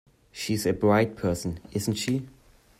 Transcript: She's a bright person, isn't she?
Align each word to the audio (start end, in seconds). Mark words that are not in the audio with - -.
She's 0.31 0.65
a 0.65 0.73
bright 0.73 1.15
person, 1.15 1.59
isn't 1.73 1.93
she? 1.93 2.27